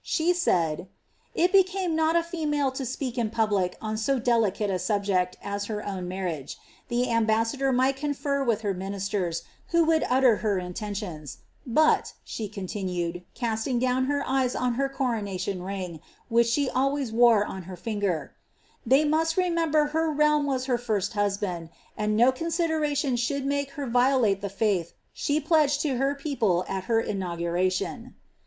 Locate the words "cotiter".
7.97-8.43